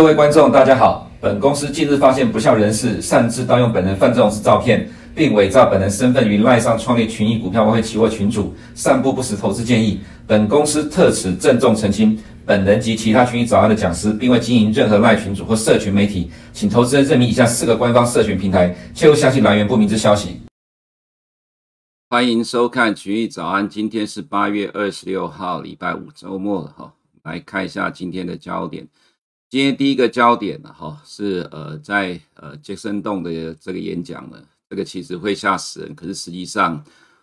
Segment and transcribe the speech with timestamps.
[0.00, 1.10] 各位观众，大家好。
[1.20, 10.00] 本公司近日发现不肖人士擅自盗用本人范仲式照片，并伪造本人身份于赖上创立群益股票外汇期货群组，散布不实投资建议。
[10.26, 20.40] 本公司特此郑重澄清，本人及其他群益早安的讲师，并未经营任何赖群组或社群媒体，请投资人认明以下四个官方社群平台，切勿相信来源不明之消息。
[22.08, 26.94] 欢迎收看群益早安，今天是八月二十六号，礼拜五周末了哈。
[27.22, 28.88] 来看一下今天的焦点。
[29.50, 35.92] 今天第一个焦点呢，哈，是呃，在呃杰森洞的这个演讲呢，这个其实会吓死人。
[35.92, 36.80] 可是实际上，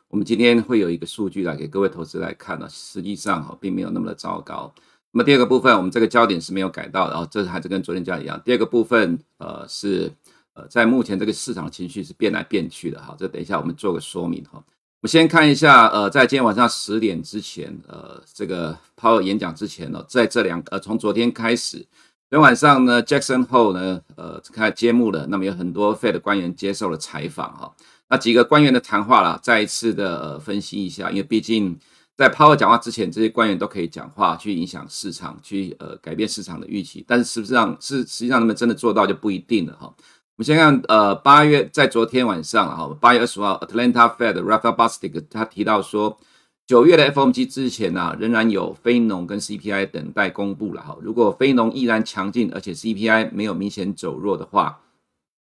[0.09, 4.69] 我们今天会有一个数据来给各位投资来看呢，实际上哈，并没有那么的糟糕。
[5.14, 8.41] 那么第二个部分，我们这个焦点是没有改到的，然后这还是跟昨天讲一样。
[8.44, 10.12] 第二个部分，呃，是
[10.52, 14.56] 呃，在目前这个市场情绪是变来变去的，哈，这等一下我们做个说明哈。
[14.56, 21.86] 我们先看一下，呃，在今天晚上十点之前，呃，这个抛演讲之前呢，在这两，呃，从昨天开始。
[22.30, 25.25] 昨天晚上呢，Jackson Hole 呢，呃，开揭幕了。
[25.28, 27.73] 那么有很多 Fed 的官员接受了采访哈。
[28.09, 31.80] 那几个官员的谈话啦，再一次的、呃、分析一下，因为毕竟
[32.17, 37.02] 在 Powell 讲话之前，这些官员都可以讲话，去影响市场，去呃改变市场的预期。
[37.08, 39.86] 但是实际上是实际上他们真的做到就不一定了哈。
[39.86, 46.19] 我们先看呃八月在昨天晚上哈，八月二十号，Atlanta Fed Raphael Bostic 他提到说。
[46.67, 50.97] 九月的 FOMC 之前呢、仍然有非农跟 CPI 等待公布了哈。
[51.01, 54.81] 如果非农依然强劲，而且 CPI 没有明显走弱的话，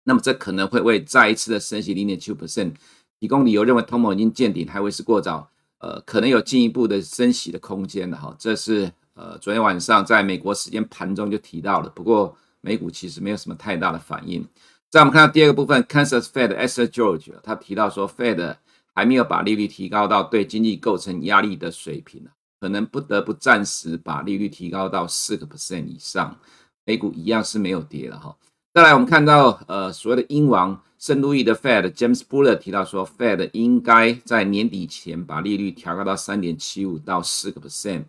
[0.05, 2.73] 那么这可能会为再一次的升息零点七 percent
[3.19, 5.47] 提供理由，认为通膨已经见顶，还为时过早。
[5.77, 8.35] 呃，可能有进一步的升息的空间的哈。
[8.39, 14.43] 这是呃昨天晚上在美国时间盘中就提到了，不过美股其实没有什么太大的反应。
[14.89, 18.55] 再我们看到第二个部分，Kansas Fed Esther George 他提到说，Fed。
[18.93, 22.25] 还没有把利率提高到对经济构成压力的水平，
[22.59, 26.37] 可能不得不暂时把利率提高到四个 percent 以上。
[26.85, 28.35] 美股一样是没有跌了哈。
[28.73, 38.05] 再来，我们看到呃所谓的鹰王圣路易的 Fed James Buller 提到说，Fed 应该在年底前把利率调高到三点七五到四个 percent。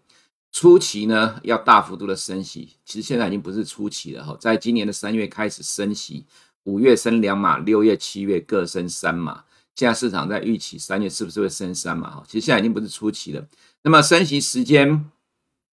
[0.52, 6.24] 初期呢要大幅度的升息，其实现在已经不是初期了哈，在今年的三月开始升息，
[6.64, 9.44] 五月升两码，六月、七月各升三码。
[9.74, 12.10] 现在市场在预期三月是不是会升三嘛？
[12.10, 13.44] 哈，其实现在已经不是初期了。
[13.82, 15.04] 那么升息时间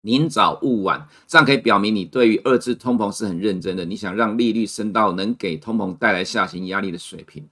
[0.01, 3.85] 宁早勿晚，这样可以表明你对于遏制通膨是很认真的。
[3.85, 7.47] 你想让利率升到能给通膨带来下行压力的水平，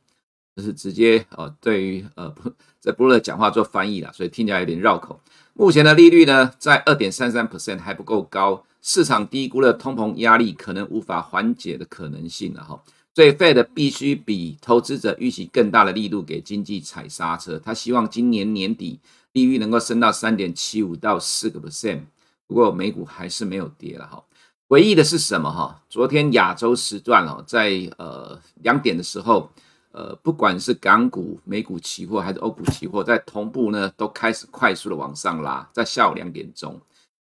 [0.56, 5.20] 就是直接呃对于呃不在布勒讲话做翻译了，所以听起来有点绕口。
[5.54, 12.84] 目前的利率呢在二点三三 percent 还不够高，市场低估了通膨压力可能无法缓解的可能性了哈。
[13.16, 17.60] 所以，Fed 必须比投资者预期更大的力度给经济踩刹车。
[17.60, 19.00] 他希望今年年底
[19.34, 22.02] 利率能够升到三点七五到四个 percent。
[22.48, 24.24] 不过，美股还是没有跌了哈。
[24.70, 25.84] 唯一的是什么哈？
[25.90, 29.52] 昨天亚洲时段哦，在呃两点的时候，
[29.92, 36.82] 呃，不管是港股、美股期货还是欧股期货，在同步呢都开始快速的往上拉，在下午两点钟。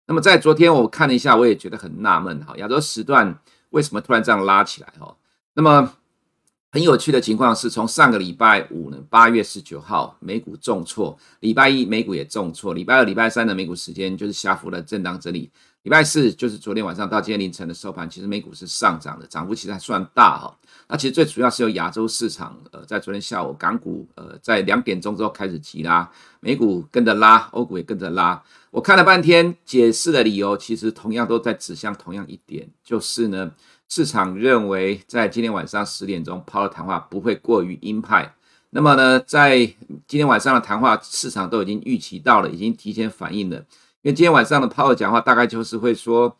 [0.06, 3.38] 那么在昨天我看了一下，我也觉得很纳闷哈，亚洲时段
[3.70, 5.16] 为什么突然这样拉起来哈？
[5.58, 5.92] 那么
[6.70, 15.50] 很有趣的情况是，从上个礼拜五呢，八月十九号美股重挫，礼拜一美股也重挫，礼拜二、礼拜三的美股时间就是下幅的震荡整理，
[15.82, 20.56] 礼拜四就是昨天晚上到今天凌晨的收盘，其实美股是上涨的，涨幅其实还算大哈。
[20.86, 26.08] 那其实最主要是由亚洲市场，呃，在昨天下午港股呃在两点钟之后开始急拉，
[26.38, 28.40] 美股跟着拉，欧股也跟着拉。
[28.70, 33.52] 我看了半天，解释的理由其实同样都在指向同样一点，就是呢。
[33.90, 38.34] 市场认为，在今天晚上十点钟，鲍的谈话不会过于鹰派。
[38.68, 39.60] 那么呢，在
[40.06, 43.56] 今天晚上的谈话，市场都已经预期到了，已经提前反应了。
[44.02, 46.36] 因为今天晚上的鲍尔讲话，大概就是会说，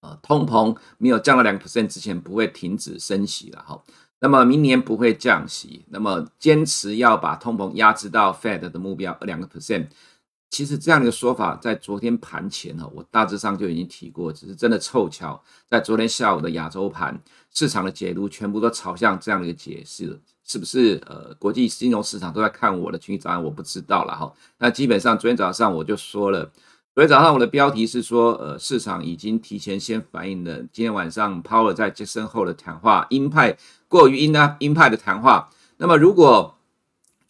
[0.00, 3.78] 呃，通膨没有降到两个 percent 之前，不会停止升息了哈。
[4.20, 9.88] 那么明年不会降息，那么坚持要把通膨压制到 Fed 的目标两个 percent。
[10.52, 17.18] 其实这样的一个说法，在昨天盘前哈，我大致上就已经提过，只是真的凑巧，在昨天下午的亚洲盘，
[17.54, 21.00] 市场的解读全部都朝向这样的一个解释，是不是？
[21.06, 24.30] 呃，国际金融市场都在看我的群益早安，我不知道了哈。
[24.58, 26.44] 那基本上昨天早上我就说了，
[26.94, 33.56] 昨天早上我的标题是说，呃，市场已经提前先反映了今天晚上 Powell 在杰森后的谈话，鹰派
[33.88, 35.48] 过于鹰啊，鹰派的谈话。
[35.78, 36.58] 那么如果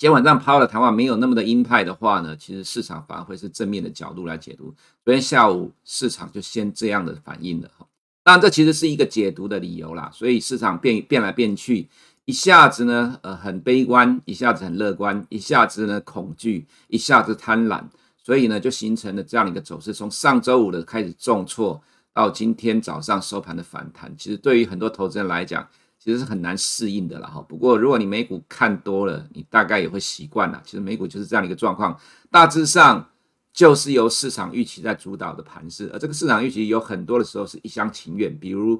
[0.03, 4.75] 今天晚上抛的谈话没有那么的鹰派的话呢，其实市场反而会是正面的角度来解读。
[5.05, 7.87] 昨天下午市场就先这样的反应了哈，
[8.25, 10.11] 当然这其实是一个解读的理由啦。
[10.13, 11.89] 所以市场变变来变去，
[12.25, 17.85] 一下子呢呃很悲观，一下子很乐观，一下子呢恐惧，一下子贪婪，
[18.21, 19.95] 所以呢就形成了这样一个走势。
[19.95, 21.81] 从上周五的开始重挫，
[22.13, 25.69] 到今天早上收盘的反弹，其实对于很多投资人来讲，
[26.03, 27.41] 其实是很难适应的了哈。
[27.49, 30.61] 不过如果你美股看多了，你大概也会习惯了。
[30.65, 31.97] 其实美股就是这样的一个状况，
[32.29, 33.09] 大致上
[33.53, 38.37] 就是由市场预期在主导的盘势，而这个市场预期有很多的时候是一厢情愿。
[38.37, 38.75] 比如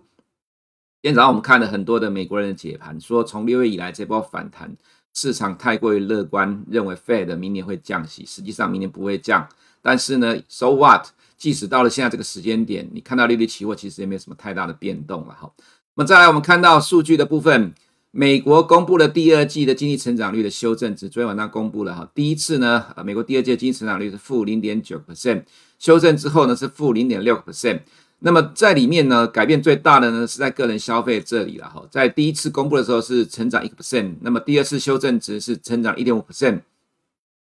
[1.01, 4.77] 今天早上我们看了很多的美国人的解盘，说从六月以来这波反弹，
[5.15, 9.49] 市场太过于乐观，认为 Fed 明年会降息，实际上明年不会降。
[9.81, 11.07] 但是呢，So what？
[11.37, 15.53] 即使到了现在这个时间点，你看到利率期货其实也没有什么太大的变动了哈。
[15.95, 17.75] 那么再来，我们看到数据的部分，
[18.11, 22.11] 美国公布了第二季的经济成长率的修正值，昨天晚上公布了哈。
[22.15, 25.43] 第一次呢，呃，美国第二季的经济成长率是负零点九 percent，
[25.79, 27.81] 修正之后呢是负零点六 percent。
[28.21, 31.85] 那么在里面呢，改变最大的呢是在个人消费这里了哈。
[31.91, 36.61] 在第一次公布的时候是成长一个 percent，那么第二次修正值是成长一点五 percent，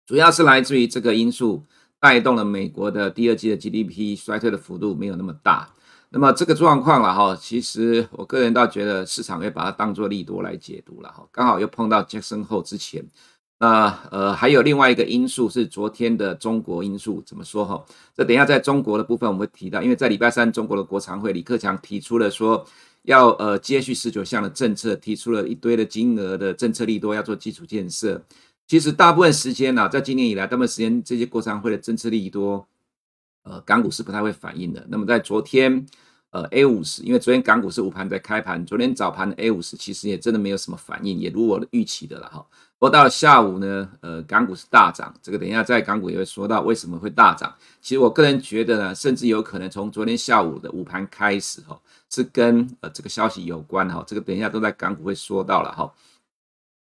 [0.07, 1.63] 主要是来自于这个因素。
[2.01, 5.71] 带动了美国的第二季的 GDP 衰退的幅度没有那么大，
[6.15, 13.05] 那么这个状况了哈，其实我个人倒觉得市场会把它当作利多来解读了哈，刚好又碰到杰克森后之前，
[13.59, 17.85] 那呃还有另外一个因素是昨天的中国因素，怎么说哈？
[18.17, 22.65] 这等一下在中国的部分我们会提到，因为在礼拜三中国的国常会，李克强提出了说
[23.03, 28.23] 要呃接续十九项的政策，提出了一堆的金额的政策利多要做基础建设。
[28.69, 32.67] 其实大部分时间呢、在今年以来，大部分时间这些国常会的政策利多，
[33.43, 34.87] 呃，港股是不太会反应的。
[34.89, 35.85] 那么在昨天，
[36.35, 42.45] 呃，A 五十，因为昨天港股是午盘在开盘，昨天早盘的 A 五十其实也真的没有什么反应，也如我的预期的了哈。
[42.77, 47.55] 不过到了下午呢，呃，港股是大涨，这个等一下在港股也会说到为什么会大涨。
[47.81, 54.03] 其实我个人觉得呢，甚至有可能从昨天下午的午盘开始哈，是跟呃这个消息有关哈。
[54.05, 55.95] 这个等一下都在港股会说到了哈。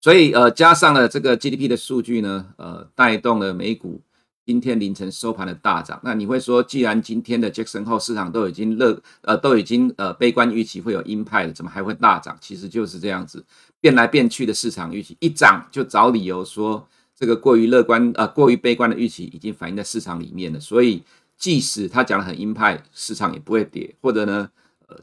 [0.02, 4.02] 所以，呃，加上了这个 GDP 的数据呢，呃，带动了美股
[4.48, 6.00] 今天凌晨收盘的大涨。
[6.02, 12.38] 那你会说，既然今天的杰克森后市场都已经乐，呃，都已经呃悲观预期会有鹰派了，怎么还会大涨？
[12.40, 13.46] 其实就是这样子，
[13.82, 20.58] 变来变去的市场预期一涨就找理由说这个过于乐观，呃，过于悲观的预期已经反映在市场里面了。
[20.62, 21.04] 所以，
[21.38, 24.50] 即使他讲的很鹰派，市场也不会跌，或者呢？
[24.88, 24.96] 呃，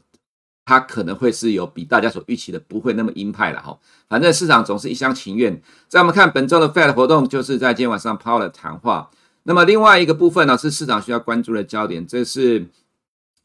[0.65, 3.77] 他可能会是有比大家所预期的不会那么鹰派了哈，
[4.09, 5.61] 反正市场总是一厢情愿。
[5.87, 9.11] 再我们看本周的 Fed 活动，就是在今天晚上 Powell 的谈话。
[9.47, 12.59] 那么另外一个部分呢，是市场需要关注的焦点，这是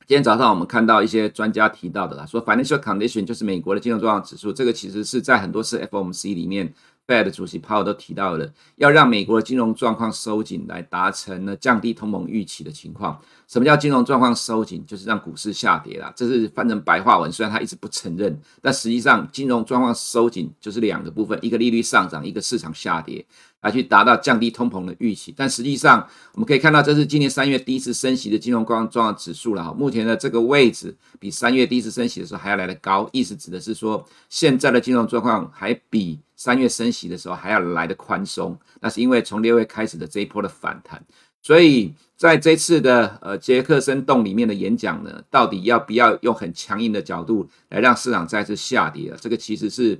[0.07, 6.73] 今天早上我们看到一些专家提到的啦，说 Financial Condition 就是美国的金融状况指数，这个其实是在很多次 FOMC 里面。
[7.07, 13.21] Fed 主席 Powell 都提到了，要让美国的金融状况收紧，来达成呢降低通膨预期的情况。
[13.49, 14.85] 什么叫金融状况收紧？
[14.87, 16.13] 就是让股市下跌啦。
[16.15, 23.27] 这是翻成白话文，虽然他一直不承认，但实际上金融状况收紧就是两个部分：一个利率上涨，一个市场下跌。
[23.63, 29.73] 来去达到降低通膨的预期，但实际上我们可以看到，这是今年三月第一次升息的金融状况指数了哈。
[29.73, 38.59] 目前的这个位置比三月第一次升息的时候还要来得高，意思指的是说，现在的金融状况还比三月升息的时候还要来得宽松。
[38.81, 41.05] 那是因为从六月开始的这一波的反弹，
[41.43, 49.19] 所以在这次的呃杰克森洞里面的演讲呢，到底要不要用很强硬的角度来让市场再次下跌啊？
[49.21, 49.97] 这个其实是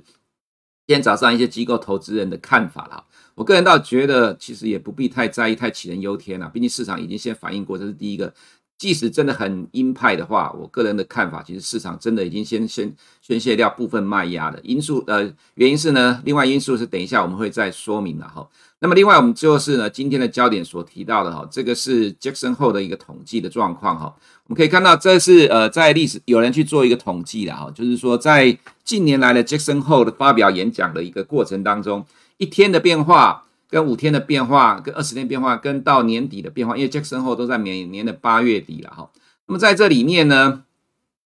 [0.87, 3.05] 今天早上一些机构投资人的看法了。
[3.35, 6.49] 我个人倒觉得，其实也不必太在意，太杞人忧天了。
[6.53, 8.33] 毕竟市场已经先反映过，这是第一个。
[8.77, 15.03] 即使真的很鹰派的话，我个人的看法，其实市场真的已经先先宣泄掉部分卖压的因素。
[15.05, 18.49] 呃，原因是呢，另外因素是等一下我们会再说明了哈。
[18.79, 24.15] 那么另外我们就是呢，今天的焦点所提到的哈，这个是 Jackson 后的一个统计的状况哈。
[24.47, 32.03] 我们可以看到，这是呃在历史有人去做一个统计的哈，就是说在近年来的 Jackson 后的发表演讲的一个过程当中。
[32.41, 39.07] 一天的变化，跟五天的变化，跟二十天变化，跟到年底的变化，因为杰克森后都在每年的八月底了哈。
[39.45, 40.63] 那么在这里面呢，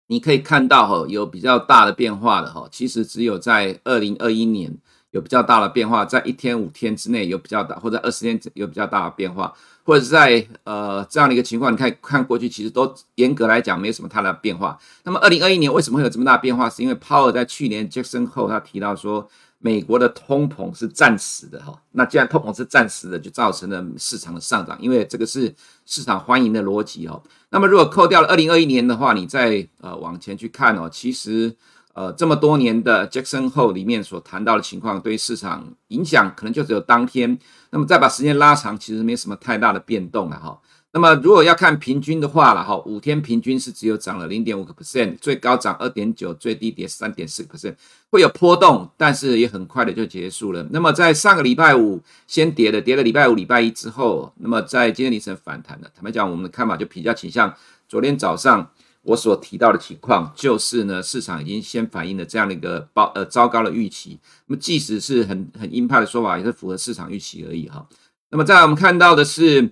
[0.07, 4.75] 你可以看到哈，有比较大的变化的哈，其实只有在二零二一年
[5.11, 9.53] 有比较大的变化，在一天五天之内有比较大，或者二十天有比较大的变化，
[9.83, 14.79] 或者是在呃这样的一个情况，你看看过去其实都严格来讲没有什么太大的变化。
[15.03, 16.67] 那么二零二一年为什么会有这么大变化？
[16.67, 19.29] 是因为 Power 在去年杰克森后他提到说。
[19.65, 25.55] 美国的通膨是暂时的哈，那既然通膨是暂时的，就造成了市场的上涨，因为这个是
[25.85, 27.23] 市场欢迎的逻辑哦。
[27.49, 31.55] 那么如果扣掉了二零二一年的话，你再呃往前去看哦，其实
[31.93, 37.39] 呃这么多年的杰克森后里面所谈到的情况，对市场影响可能就只有当天。
[37.69, 40.59] 那么再把时间拉长，其实没什么太大的变动了哈。
[40.95, 47.73] 那么如果要看平均的话了哈，五天平均是只有涨了零点五个 percent，最高涨二点九，最低跌三点四个 percent，
[48.11, 50.63] 会有波动，但是也很快的就结束了。
[50.69, 55.91] 那么在上个礼拜五先跌的，跌了礼拜五、礼拜一之后，那么在今天凌晨反弹的。
[55.95, 57.51] 坦白讲，我们的看法就比较倾向
[57.89, 58.69] 昨天早上
[59.01, 64.19] 我所提到的情况，就是呢，市场已经先反映了这样的一个报呃糟糕的预期。
[64.45, 67.83] 那么即使是很很鹰派的说法，也是符合市场预期而已哈。
[68.29, 69.71] 那么再来我们看到的是，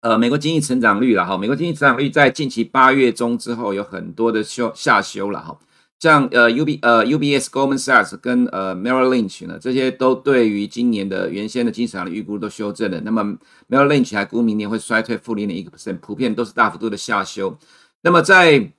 [0.00, 5.58] 呃，美国经济成长率了哈，美国经济成长率在近期八月中之后有很多的修下修了哈。
[5.98, 13.00] 像呃 U B 呃 U B S Goldman Sachs 跟呃 Merrill Lynch 呢，这些都对于今年的原先的经济成长率预估都修正了。
[13.00, 13.24] 那么
[13.68, 17.58] Merrill Lynch 还估明年会衰退负零点一个 percent，普遍都是大幅度的下修。
[18.02, 18.70] 那么在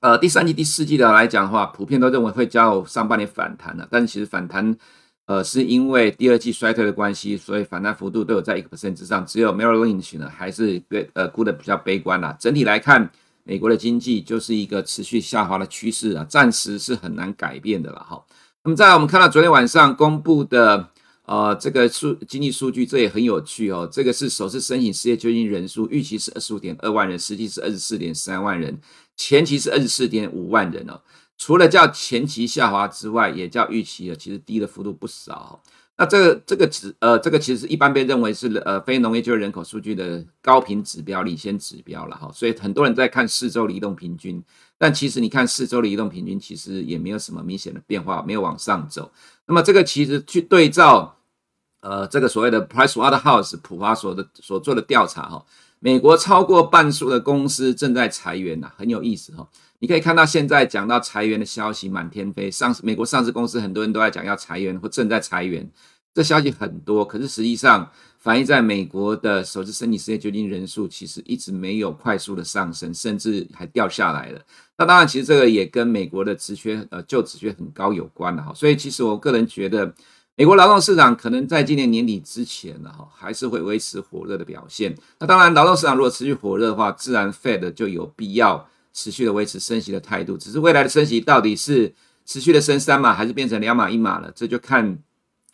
[0.00, 3.86] 呃第三季、第四季的来讲的话，普遍都认为会较上半年反弹了。
[3.88, 4.76] 但其实反弹
[5.28, 9.24] 呃是因为第二季衰退的关系，所以反弹幅度都有在一个 percent 之上。
[9.24, 12.36] 只有 Merrill Lynch 呢还是悲呃估的比较悲观啦。
[12.40, 13.08] 整体来看，
[13.44, 18.24] 美国的经济就是一个持续下滑的趋势啊，暂时是很难改变的了哈。
[18.64, 20.88] 那么再我们看到昨天晚上公布的。
[21.28, 23.86] 呃，这个数经济数据，这也很有趣哦。
[23.92, 28.74] 这个是首次申请失业救济人数，预期是二十五点二万人，实际是二十四点三万人，
[29.14, 30.98] 前期是二十四点五万人哦。
[31.38, 35.62] 除了叫前期下滑之外，也叫预期的，其实低的幅度不少。
[35.96, 42.30] 那这个这个指呃，这个其实一般被认为是呃非农业就业人口数据的高频指标、领先指标了哈。
[42.34, 44.42] 所以很多人在看四周的移动平均，
[44.76, 49.10] 但其实你看四周的移动平均，其实也没有什么明显的变化，没有往上走。
[49.46, 51.14] 那么这个其实去对照。
[51.80, 55.46] 呃，这个所谓的 Pricewaterhouse 普华所的所做的调查哈，
[55.78, 59.48] 美国超过半数的公司正在裁员呐，很有意思哈。
[59.78, 65.70] 你可以看到现在讲到裁员的消息满天飞，上美国上市公司很多人都在讲要裁员或正在裁员，
[66.14, 74.40] 这消息很多，可是实际上反映在美国的首次申请失业救济人数其实一直没有快速的上升，甚至还掉下来了。
[74.76, 78.52] 那当然，其实这个也跟美国的职缺呃就职缺很高有关的哈。
[78.54, 79.94] 所以其实我个人觉得。
[80.40, 84.96] 美国劳动市场可能在今年年底之前呢，哈，还是会维持火热的表现。
[85.18, 90.36] 那当然，劳动市场如果持续火热的话，自然 Fed 就有必要持续的维持升息的态度。
[90.36, 91.94] 只是未来的升息到底是
[92.26, 94.32] 持续的升三码，还是变成两码一码了？
[94.34, 94.98] 这就看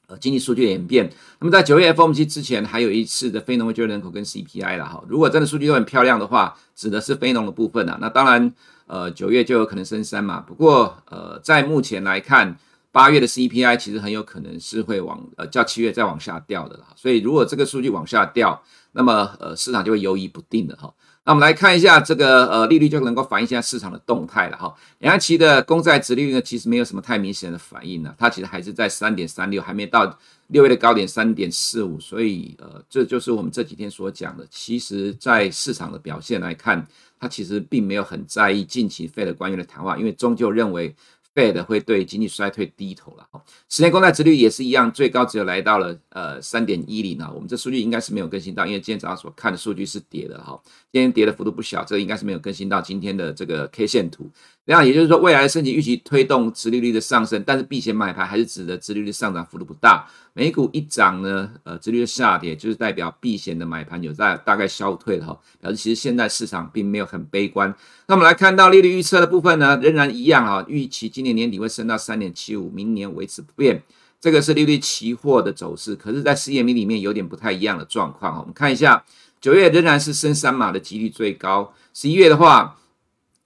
[0.06, 1.12] 呃经济数据的演变。
[1.40, 5.04] 那么在九月 FOMC 之前，还有一次的非农就业人口跟 CPI 了哈。
[5.06, 7.98] 如果真的数据都很漂亮的话，指的是非农的部分啊。
[8.00, 8.54] 那当然，
[8.86, 10.40] 呃，九月就有可能升三码。
[10.40, 12.56] 不过，呃，在目前来看。
[12.94, 20.94] 八月的 CPI 其实很有可能是会往呃较七月再往下掉的啦，所以如果这个数据往下掉，那么呃市场就会犹疑不定的哈。
[21.26, 24.74] 那我们来看一下这个呃利率就能够反映现在市场的动态了哈。
[24.98, 36.86] 两岸期的公债殖率呢，其实没有什么太明显的反应呢，它其实还是在三点三六，还没到六月的高点三点四五，所以呃这就是我们这几天所讲的，其实在市场的表现来看，
[37.18, 40.94] 它其实并没有很在意近期 Fed 官员的谈话，因为终究认为。
[41.34, 43.26] Fed 会对经济衰退低头了，
[43.68, 50.60] 十年公债殖率也是一样，最高只有来到了呃三点一零啊，我们这数据应该是没有更新到，因为今天早上所看的数据是跌的哈，
[50.92, 54.30] 今天跌的幅度不小，这应该是没有更新到今天的这个 K 线图。
[54.66, 60.08] 那也就是说，未来的升息预期推动殖利率的上升，但是避险买盘还是指的殖利率上涨幅度不大。
[60.32, 67.74] 美股一涨呢，呃，殖利率下跌，就是代表避险的买盘有在大概消退了哈，表示其实现在市场并没有很悲观。
[68.06, 73.82] 那我们来看到利率预测的部分呢，仍然一样哈，预期今年年底会升到三点七五，明年维持不变。
[74.18, 78.38] 这个是利率期货的走势，可是，在 CME 里面有点不太一样的状况。
[78.38, 79.04] 我们看一下，
[79.42, 82.78] 九月仍然是升三码的几率最高，十一月的话。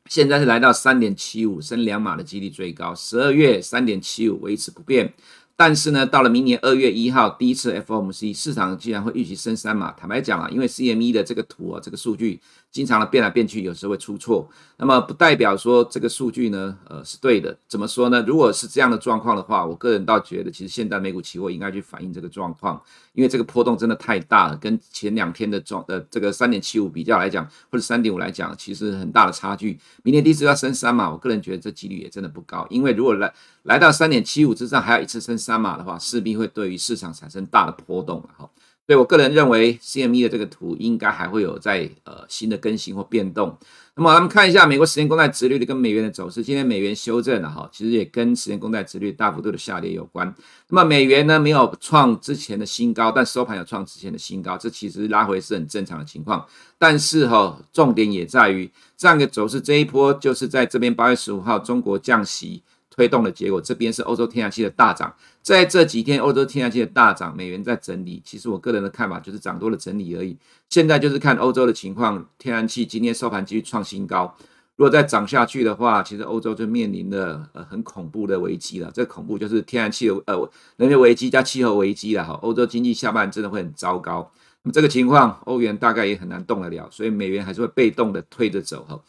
[0.09, 2.95] 现在是来到三点七五，升两码的几率最高。
[2.95, 5.12] 十二月三点七五维持不变，
[5.61, 9.91] 但是呢，到了明年二月一号第一次 FOMC，市场竟然会预期升三码。
[9.91, 12.41] 坦白讲啊，因为 CME 的这个图啊，这个数据。
[12.71, 14.47] 经常的变来变去，有时候会出错，
[14.77, 17.57] 那么不代表说这个数据呢，呃，是对的。
[17.67, 18.23] 怎么说呢？
[18.27, 22.81] 如果是这样的状况的话，我个人倒觉得，其实现在美股期货应该去反映这个状况，
[23.15, 29.79] 因为这个波动真的太大了，跟前两天的状呃这个三点七五比较来讲，或者三点五来讲，其实很大的差距。
[30.03, 38.50] 明年第一次要升三码，我个人觉得这几率也真的不高，因为如果来来到三点七五之上还要一次升三码的话，势必会对于市场产生大的波动了哈。
[38.87, 43.57] 所以我个人认为，CME 的这个图应该还会有在呃新的更新或变动。
[43.95, 46.43] 那么我们看一下美国十年公债殖率的跟美元的走势。
[46.43, 50.35] 今天美元修正了哈，其实也跟十年公债殖率大幅度的下跌有关。
[50.69, 56.47] 那么美元呢没有创之前的新高，但收盘有创之前的新高，这其实拉回是很正常的情况。
[56.78, 62.62] 但是哈，重点也在于这样一个走势，这一波就是在这边八月十五号中国降息。
[62.99, 68.21] 推动的结果，这边是欧洲天然气的大涨，在这几天欧洲天然气的大涨，美元在整理。
[68.25, 70.37] 其实我个人的看法就是涨多了整理而已。
[70.69, 74.35] 现在就是看欧洲的情况，天然气今天收盘继续创新高。
[74.75, 78.90] 如果再涨下去的话，其实欧洲就面临了呃很恐怖的危机了。
[78.93, 82.33] 这恐怖就是天然气的呃能源危机加气候危机了哈。
[82.43, 84.28] 欧洲经济下半真的会很糟糕。
[84.64, 89.00] 那么这个情况，欧元大概也很难动得了，所以美元还是会被动的推着走哈。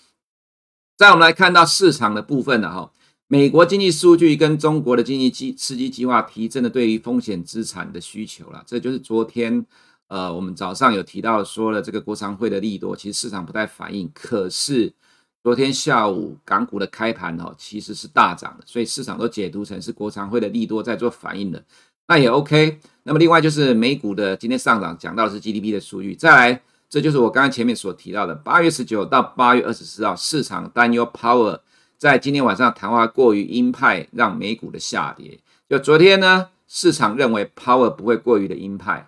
[0.96, 2.92] 再我们来看到市场的部分了哈，
[3.32, 9.64] 美国经济数据跟中国的经济计刺激计划提振了对于风险资产的需求了，这就是昨天
[10.08, 14.94] 呃我们早上有提到说了这个国常会的利多，其实市场不太反应，可是。
[15.42, 21.64] 昨天下午港股的开盘哦，其实是大涨的，所以市场都解读成是国常会的利多在做反应的，
[22.10, 22.78] 那也 OK。
[23.04, 26.14] 那么另外就是美股的今天上涨，讲到的是 GDP 的数据。
[26.14, 31.62] 再来，这就是我刚刚前面所提到的，八月十九到八月二十四号，市场担忧 Power
[32.00, 35.38] 在今天晚上谈话过于鹰派，让美股的下跌。
[35.68, 39.06] 就昨天呢，市场认为 power 不会过于的鹰派，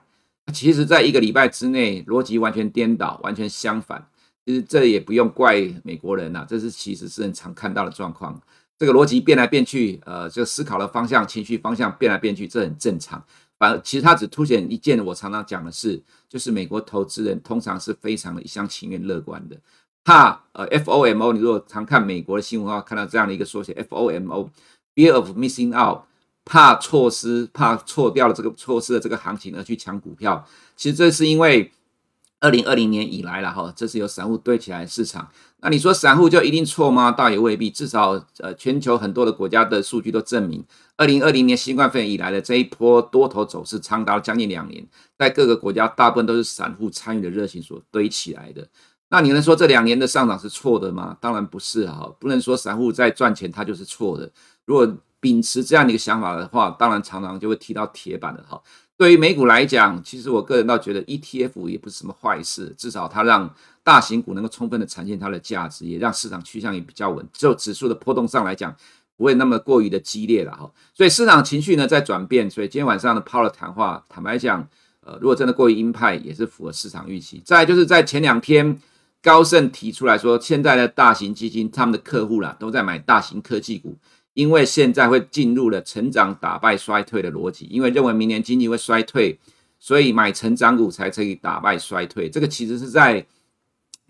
[0.53, 4.05] 其实在一个礼拜之内，逻辑完全颠倒，完全相反。
[4.45, 8.37] 其实这也不用怪美国人呐、啊，这是其实是很常看到的状况。
[8.77, 13.23] 这个逻辑变来变去，呃，就思考的方向、情绪方向变来变去，这很正常。
[13.57, 19.55] 反而其实它只凸显一件我常常讲的事，就是美国投资人通常是非常的一厢情愿、乐观的。
[20.03, 26.03] 怕呃，FOMO，你如果常看美国的新闻的话，看到这样的一个缩写，FOMO，Fear of Missing Out，
[26.45, 30.47] 怕错失、怕错掉了这个错失的这个行情而去抢股票。
[30.75, 31.71] 其实这是因为。
[32.43, 35.29] 二零二零年以来了哈，这是由散户堆起来的市场。
[35.57, 37.11] 那你说散户就一定错吗？
[37.11, 37.69] 倒也未必。
[37.69, 40.65] 至少呃，全球很多的国家的数据都证明，
[40.97, 44.83] 二零二零年新冠肺炎以来的这一波多头走势长达将近两年，
[45.19, 48.67] 在各个国家大部分都是散户参与的热情所堆起来的。
[49.11, 51.15] 那你能说这两年的上涨是错的吗？
[51.19, 54.31] 当然不是哈，不能说散户在赚钱它就是错的。
[54.65, 58.59] 如果秉持这样的一个想法的话，当然常常就会踢到铁板的哈。
[58.95, 63.53] 对于美股来讲，其实我个人倒觉得 ETF 也不是什么坏事，至少它让
[63.83, 67.27] 大型股能够充分的展现它的价值，也让市场趋向也比较稳。
[67.33, 68.73] 就指数的波动上来讲，
[69.17, 70.71] 不会那么过于的激烈了哈。
[70.93, 74.65] 所以市场情绪呢在转变，所以今天晚上的 Paul 谈话，坦白讲，
[75.03, 77.41] 呃，如果真的过于鹰派，也是符合市场预期。
[77.43, 78.79] 再就是在前两天，
[79.21, 83.97] 高盛提出来说，现在的大型基金他们的客户啦，都在买大型科技股。
[84.33, 89.37] 因为现在会进入了成长打败衰退的逻辑，因为认为明年经济会衰退，
[89.77, 92.29] 所以买成长股才可以打败衰退。
[92.29, 93.25] 这个其实是在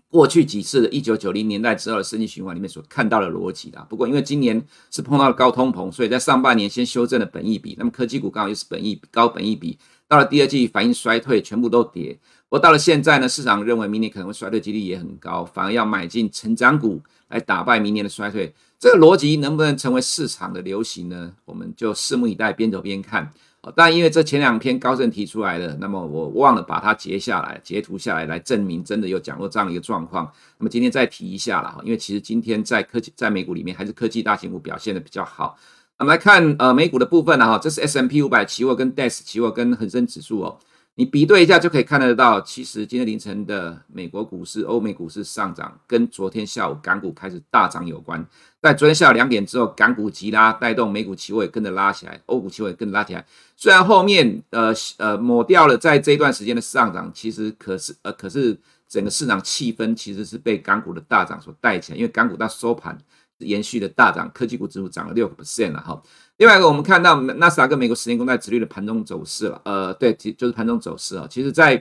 [0.08, 3.84] 过去几次的一九九零年代之后的经济循环里面所看到的逻辑啦。
[3.90, 12.16] 不过因为今年是碰到了高通膨，所以在上半年先修正了本益比，那么科技股刚好又是本益高本益比，到了第二季反应衰退，全部都跌。
[12.52, 18.54] 我到了现在呢，市场认为明年可能会衰退几率也很高，反而要买进成长股来打败明年的衰退。
[18.78, 21.32] 这个逻辑能不能成为市场的流行呢？
[21.46, 23.32] 我们就拭目以待，边走边看。
[23.74, 30.30] 但因为这前两篇高盛提出来的，那么我忘了把它截下来、截图下来，来证明真的有讲过这样一个状况。
[30.58, 35.56] 那么今天再提一下了哈，因为其实今天在科技、在美股里面，还是科技大型股表现的比较好。
[35.98, 40.58] 那么来看呃美股的部分呢哈，这是 S M P 五百期货跟 DAX 期货跟恒生指数哦。
[40.94, 48.22] 你比对一下就可以看得到，其实今天凌晨的美国股市、欧美股市上涨，跟昨天下午港股开始大涨有关。
[48.60, 53.24] 在昨天下午两点之后，港股急拉，带动美股期货也跟着拉起来，欧股期货也跟着拉起来。
[53.56, 62.98] 虽然后面呃呃抹掉了在这一段时间的上涨，其实可是呃可是整个市场气氛其实是被港股的大涨所带起来，因为港股到收盘
[63.38, 66.02] 延续的大涨，科技股指数涨了六个 percent 了哈。
[66.42, 71.24] 另外一个，我们看到纳斯达克美国十年公债殖率的盘中走势了，呃，对，就是盘中走势啊。
[71.30, 71.80] 其实，在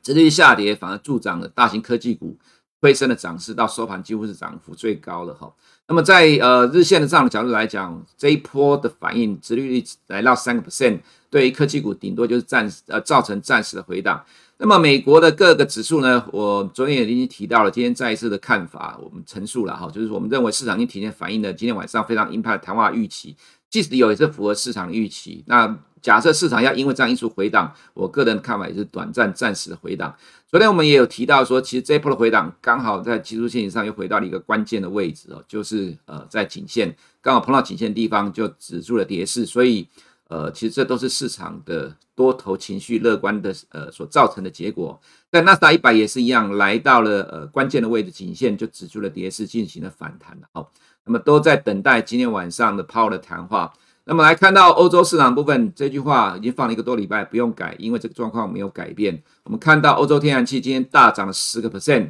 [0.00, 2.38] 殖率下跌，反而助长了大型科技股
[2.80, 5.52] 推升的涨势，到收盘几乎是涨幅最高的哈。
[5.88, 14.24] 那么，在呃日线的这样的角度来讲，这一波的反应，殖率来到三个 percent，对于科技股顶多就是暂时呃造成暂时的回档。
[14.58, 23.36] 那么，美国的各个指数呢，我昨天也已经提到了，今天再一次的看法，我们陈述了哈，就是我们认为市场已经提前反映了今天晚上非常鹰派的谈话预期。
[23.72, 25.42] 即使有也是符合市场的预期。
[25.46, 30.14] 那假设市场要因为这样因素回档，我个人的看法也是短暂、暂时的回档。
[30.46, 39.46] 昨天我们也有提到说，其实这一波的回档刚好在技术线以上又回到了一个关键的位置哦，就是呃在颈线刚好碰到颈线的地方就止住了跌势。
[39.46, 39.88] 所以
[40.28, 45.00] 呃，其实这都是市场的多头情绪乐观的呃所造成的结果。
[45.30, 50.48] 但纳斯达一百也是一样，来到了呃关键的位置，颈线就止住了跌势，进行了反弹了。
[50.52, 50.70] 好。
[51.04, 53.72] 那么都在等待今天晚上的 Power 的谈话。
[54.04, 59.22] 那么来看到欧洲市场部分，这句话已经放了一个多礼拜，不用改，因为这个状况没有改变。
[59.44, 62.08] 我们看到欧洲天然气今天大涨了十个 percent，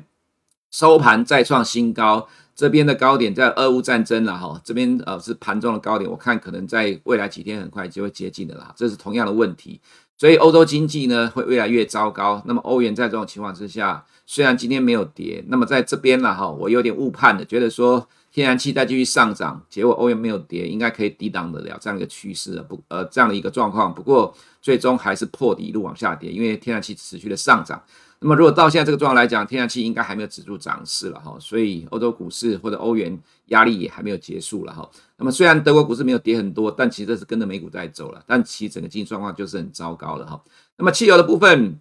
[0.71, 2.27] 收盘再创新高。
[2.55, 8.73] 这边的高点在俄乌战争了哈，这边呃是盘中的高点，我看可能在未来几天很快就会接近的啦。
[8.75, 9.79] 这是同样的问题，
[10.17, 12.43] 所以欧洲经济呢会越来越糟糕。
[12.47, 18.09] 那么欧元在这种情况之下，虽然今天没有跌，那么在这边了哈，我有点误判的，觉得说。
[18.33, 23.95] 天然气再继续上涨，结果欧元没有跌，应该可以抵挡得了这样一个趋势不，呃，这样的一个状况。
[23.95, 27.83] 不过最终还是破底一路往下跌，因为天然气持续的上涨。
[28.21, 33.19] 那么如果到现在这个状况来讲，天然气应该还没有止住涨势了哈，所以欧洲股市或者欧元
[33.49, 34.89] 压力也还没有结束了哈。
[35.19, 40.43] 那么虽然德国股市没有跌很多，但其实是跟着美股在走了，但其实整个经济状况就是很糟糕了哈。
[40.79, 41.79] 那么汽油的部分。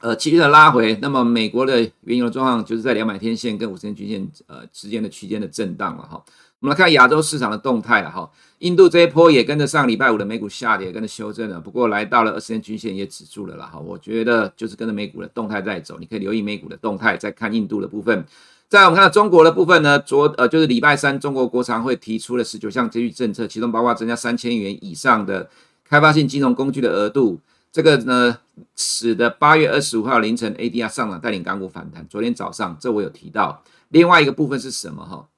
[0.00, 6.22] 呃，继续的拉回，那么美国的原油的状况就是在两百天线跟五十天均线呃之间的区间的震荡了哈。
[6.60, 13.78] 我们来看亚洲市场的动态了哈，印度这一波也跟着上礼拜五的美股下跌，跟着修正了，不过来到了二十天均线也止住了了哈。
[13.78, 18.24] 我觉得就是跟着美股的动态在走，你可以留意美股的动态，再看印度的部分。
[18.70, 25.50] 再我们看到中国的部分呢，昨呃就是礼拜三，中国国常会提出了十九项经济政策，其中包括增加三千元以上的
[25.86, 27.38] 开发性金融工具的额度。
[27.72, 28.38] 这个呢，
[28.74, 32.04] 使得八月二十五号凌晨 ADR 上涨，带领港股反弹。
[32.08, 33.62] 昨天早上，这我有提到。
[33.90, 35.04] 另外一个部分是什么？
[35.04, 35.28] 哈，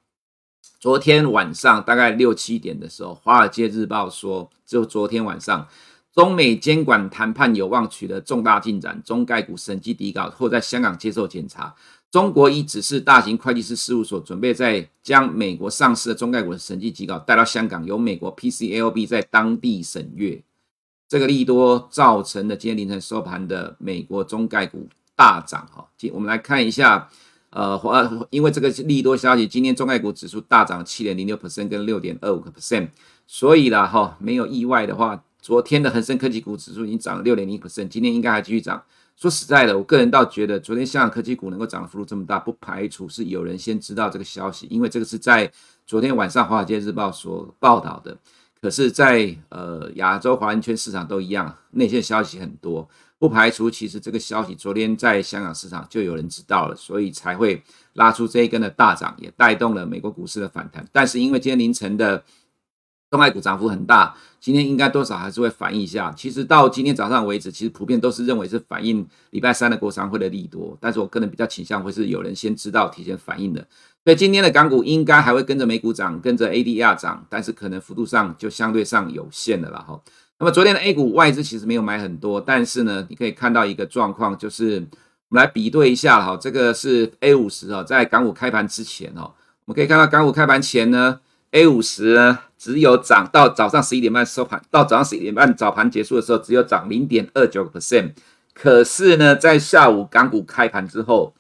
[0.81, 5.69] 昨天晚上大概六七点的时候，《华尔街日报》说，就昨天晚上，
[6.15, 11.75] 中美监管谈判有望取得重大进展，中概股审计底稿或在香港接受检查。
[12.11, 20.43] 中国已指示大型会计师事务所，准备在将美国上市的中概股的审计底稿带到香港，由美国 PCAOB 在当地审阅。
[21.13, 27.07] 这个利多造成的今天凌晨收盘的美国中概股大涨哈，今我们来看一下，
[27.51, 27.79] 呃，
[28.31, 32.89] 因为这个利多消息，今天中概股指数大涨七点零六 percent 跟六点二五个 percent，
[33.27, 38.83] 所以啦哈，没有意外的话，昨天的恒生科技股指数已经涨了六点零 percent，今天应该还继续涨。
[39.15, 45.53] 说实在的，我个人倒觉得昨天香港科技股能够涨幅度这么大，不排除是有人先知道这个消息，因为这个是在
[45.87, 48.17] 昨天晚上华尔街日报所报道的。
[48.63, 57.61] 可是在，呃亚洲华人圈市场都一样，内线消息很多，不排除其实这个消息昨天在香港市场就有人知道了，所以才会
[57.95, 60.87] 拉出这一根的大涨，也带动了美国股市的反弹。
[60.93, 62.23] 但是因为今天凌晨的
[63.11, 66.13] 中概股涨幅很大，今天应该多少还是会反映一下。
[66.17, 73.67] 其实到今天早上为止，其实普遍都是认为是反映礼拜三的国常会的利多，但是我个人比较倾向会是有人先知道，提前反应的。
[74.05, 80.01] 所以今天的港股应该还会跟着美股涨，跟着 ADR 涨，但是可能幅度上就相对上有限的了哈。
[80.41, 84.85] 那么昨天的 A 股外资其实没有买很多，但是呢，你可以看到一个状况，就是
[85.29, 89.31] 我们来比对一下哈，这个是 A 五十啊，在港股开盘之前哦，
[89.67, 91.21] 我们可以看到港股开盘前呢
[91.53, 98.11] ，A 五十呢只有涨到早上十一点半收盘，到早上十一点半早盘结束的时候，只有涨零点二九个 percent，
[98.53, 101.33] 可是呢，在下午港股开盘之后。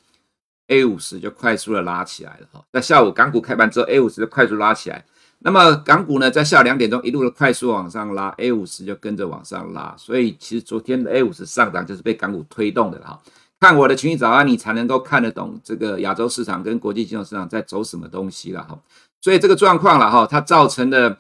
[0.73, 5.05] A 五十就快速的拉起来了哈，在下午港股开盘之后，A 五十就快速拉起来。
[5.41, 9.95] 那么港股呢，在下午两点钟一路的快速往上拉，A 五十就跟着往上拉。
[9.99, 13.21] 所以其实昨天的 A 五十上涨就是被港股推动的哈。
[13.61, 18.79] 看我的群益早安，你才能够看得懂这个亚洲市场跟国际金融市场在走什么东西了哈。
[19.21, 21.19] 所以这个状况了哈，它造成的。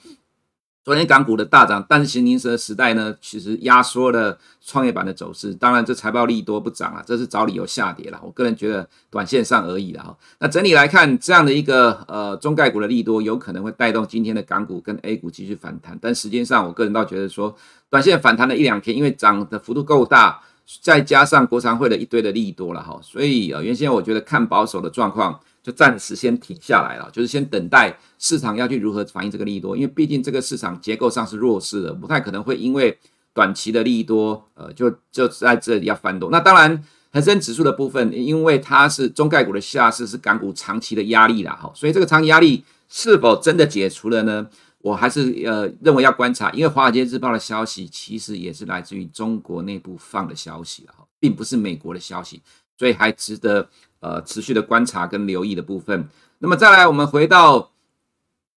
[0.84, 5.54] 昨天港股的大涨，但是新零售的时代呢，其实压缩了创业板的走势。
[5.54, 8.20] 当然，这财报利多不涨啊，这是找理由下跌了。
[8.20, 10.16] 我个人觉得短线上而已了哈。
[10.40, 15.96] 那整体来看，这样的一个呃中概股的利多，有可能会带动今天的港股跟 A 股继续反弹。
[16.02, 17.54] 但时间上，我个人倒觉得说，
[17.88, 20.42] 短线反弹了一两天，因为涨的幅度够大，
[20.80, 25.38] 再加上国常会的一堆的利多了哈，所以呃原先我觉得看保守的状况。
[25.62, 32.98] 就暂时先停下来了，就是先等待市场要去如何反映这个利多，因为毕竟这个市场结构上是弱势的，不太可能会因为
[33.32, 36.30] 短期的利多，呃，就就在这里要翻多。
[36.30, 44.48] 那当然，恒生指数的部分，因为它是中概股的下市，是港股长期的压力啦，哈，所以这个长期压力是否真的解除了呢？
[44.80, 52.42] 我还是呃认为要观察，因为华尔街日报的消息其实也是来自于中国内部放的消息了，哈，并不是美国的消息，
[52.76, 53.68] 所以还值得。
[54.02, 56.08] 呃，持续的观察跟留意的部分。
[56.40, 57.70] 那么再来，我们回到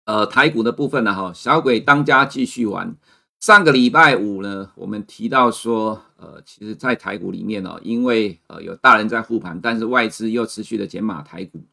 [0.05, 1.31] 呃台股的部分了哈。
[1.33, 2.95] 小鬼当家继续玩。
[3.39, 11.63] 上个礼拜五呢，我们提到说，呃，其实，在台股里面呢，因为呃有大人在护盘，但是外资又持续的减码台股，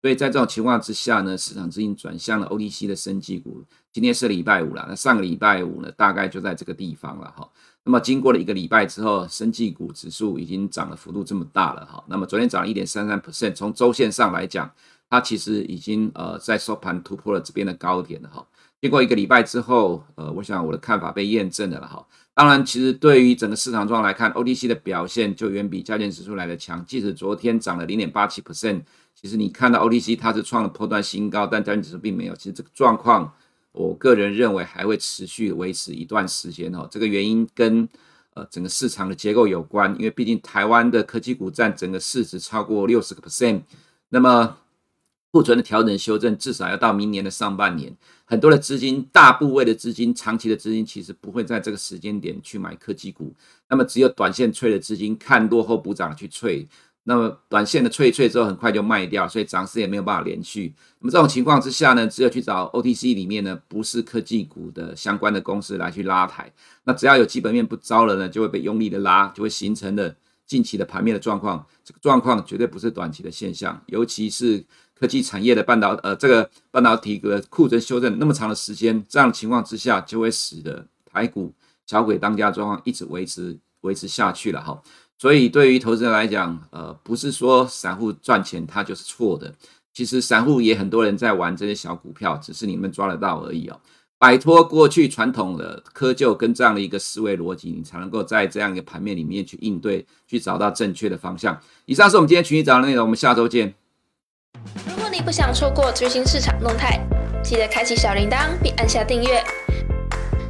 [0.00, 3.62] 所以在这种情况之下呢，市场资金转向了 OTC 的生技股。
[3.92, 7.46] 今天是礼拜五了，那上个礼拜五呢，大概就在这个地方了哈。
[7.88, 12.04] 那么经过了一个礼拜之后，生技股指数已经涨了幅度这么大了哈。
[12.06, 14.70] 那么昨天涨了一点三三 percent，从周线上来讲，
[15.08, 18.46] 它其实已经呃在收盘突破了这边的高点了哈。
[18.82, 22.06] 经过一个礼拜之后，呃，我想我的看法被验证了哈。
[22.34, 26.84] 当然，其实对于整个市场状况来看，OTC 的表现就远比加权指数来的强。
[26.84, 28.82] 即使昨天涨了零点八七 percent，
[29.14, 32.36] 其实你看到 OTC 它是创了破断新高，但加权指数并没有。
[32.36, 33.32] 其实这个状况。
[33.78, 37.88] 我个人认为还会持续维持一段时间哈，这个原因跟
[38.34, 43.62] 呃整个市场的结构有关，因为毕竟台湾的科技股占整个市值超过六十个 percent，
[44.08, 44.58] 那么
[45.30, 53.32] 库存的调整修正至少要到明年的上半年，很多的资金大部位的资金长期的资金其实不会在这个时间点去买科技股，
[53.68, 56.66] 那么只有短线脆的资金看落后补涨去脆。
[57.08, 60.74] 那么短线的脆脆之后很快就卖掉，所以涨势也没有办法连续。
[61.00, 66.52] 那么这种情况之下呢，只有去找 OTC 里面呢不是科技股的相关的公司来去拉抬。
[66.84, 70.14] 那只要有基本面不糟了呢，就会被用力的拉，就会形成了
[70.46, 71.64] 近期的盘面的状况。
[71.82, 74.62] 这个状况绝对不是短期的现象，尤其是
[74.94, 81.54] 科技产业的半导呃这个半导体的库存修正那么长的时间，这样的情况之下就会使得台股
[81.86, 84.78] 小鬼当家状况一直维持维持下去了哈。
[85.18, 89.52] 所以，对于投资人来讲，呃，不是说散户赚钱他就是错的。
[89.92, 93.80] 其实，散户也很多人在玩这些小股票，只是你们抓得到而已哦。
[94.16, 101.60] 摆脱过去传统的窠臼跟这样的一个思维逻辑，你才能够在这样一个盘面里面去应对，去找到正确的方向。
[101.86, 103.74] 以上是我们今天群益早的内容，我们下周见。
[104.88, 107.00] 如果你不想错过最新市场动态，
[107.42, 109.42] 记得开启小铃铛并按下订阅。